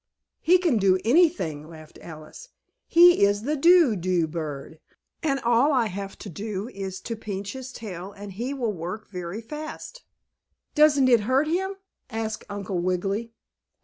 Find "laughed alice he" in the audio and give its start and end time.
1.69-3.23